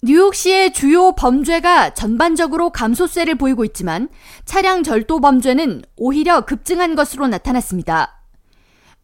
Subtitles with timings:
[0.00, 4.08] 뉴욕시의 주요 범죄가 전반적으로 감소세를 보이고 있지만
[4.44, 8.22] 차량 절도 범죄는 오히려 급증한 것으로 나타났습니다.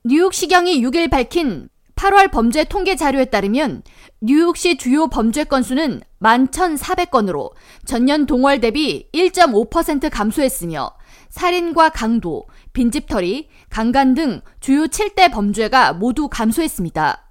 [0.05, 3.83] 뉴욕시경이 6일 밝힌 8월 범죄 통계 자료에 따르면
[4.21, 7.51] 뉴욕시 주요 범죄 건수는 11,400건으로
[7.85, 10.93] 전년 동월 대비 1.5% 감소했으며
[11.29, 17.24] 살인과 강도, 빈집털이, 강간 등 주요 7대 범죄가 모두 감소했습니다.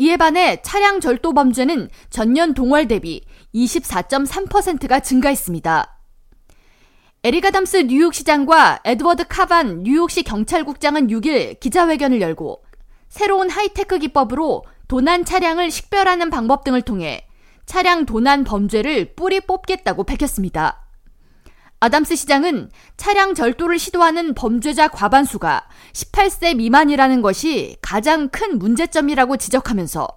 [0.00, 5.98] 이에 반해 차량 절도 범죄는 전년 동월 대비 24.3%가 증가했습니다.
[7.24, 12.62] 에릭 아담스 뉴욕 시장과 에드워드 카반 뉴욕시 경찰국장은 6일 기자회견을 열고
[13.08, 17.26] 새로운 하이테크 기법으로 도난 차량을 식별하는 방법 등을 통해
[17.66, 20.87] 차량 도난 범죄를 뿌리 뽑겠다고 밝혔습니다.
[21.80, 30.08] 아담스 시장은 차량 절도를 시도하는 범죄자 과반수가 18세 미만이라는 것이 가장 큰 문제점이라고 지적하면서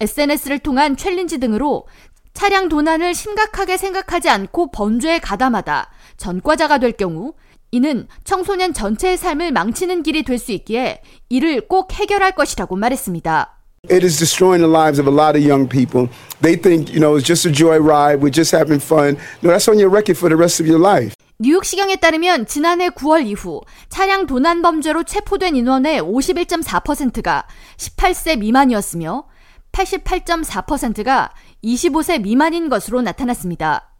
[0.00, 1.86] SNS를 통한 challenge 등으로
[2.32, 7.34] 차량 도난을 심각하게 생각하지 않고 범죄에 가담하다 전과자가 될 경우
[7.72, 13.61] 이는 청소년 전체의 삶을 망치는 길이 될 수 있기에 이를 꼭 해결할 것이라고 말했습니다.
[13.88, 16.08] It is destroying the lives of a lot of young people.
[16.40, 19.18] They think, you know, it's just a joyride, we're just having fun.
[19.42, 21.16] No, that's on your record for the rest of your life.
[21.40, 29.24] 뉴욕시경에 따르면 지난해 9월 이후 차량 도난 범죄로 체포된 인원의 51.4%가 18세 미만이었으며
[29.72, 31.32] 88.4%가
[31.64, 33.90] 25세 미만인 것으로 나타났습니다.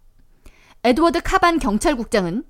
[0.85, 2.45] 에드워드 카반 경찰국장은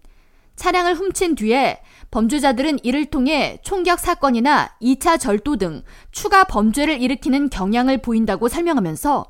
[0.56, 1.80] 차량을 훔친 뒤에
[2.12, 5.82] 범죄자들은 이를 통해 총격 사건이나 2차 절도 등
[6.12, 9.24] 추가 범죄를 일으키는 경향을 보인다고 설명하면서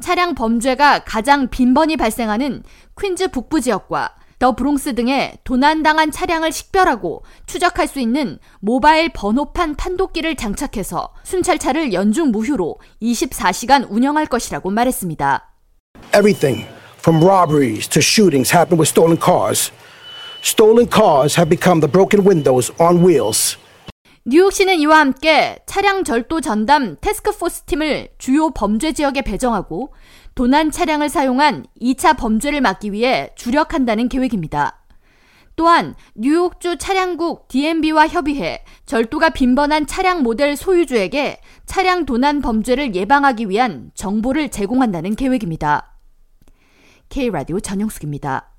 [0.00, 2.62] 차량 범죄가 가장 빈번히 발생하는
[3.00, 10.36] 퀸즈 북부 지역과 더 브롱스 등의 도난당한 차량을 식별하고 추적할 수 있는 모바일 번호판 판독기를
[10.36, 15.54] 장착해서 순찰차를 연중 무휴로 24시간 운영할 것이라고 말했습니다.
[16.08, 16.66] Everything
[16.98, 19.72] from robberies to shootings happen with stolen cars.
[20.46, 23.58] Stolen cars have become the broken windows on wheels.
[24.24, 29.92] 뉴욕시는 이와 함께 차량 절도 전담 테스크포스 팀을 주요 범죄 지역에 배정하고
[30.36, 34.84] 도난 차량을 사용한 2차 범죄를 막기 위해 주력한다는 계획입니다.
[35.56, 43.90] 또한 뉴욕주 차량국 DMB와 협의해 절도가 빈번한 차량 모델 소유주에게 차량 도난 범죄를 예방하기 위한
[43.96, 45.96] 정보를 제공한다는 계획입니다.
[47.08, 48.55] K라디오 전영숙입니다.